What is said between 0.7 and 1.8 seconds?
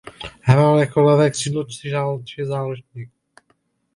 jako levé křídlo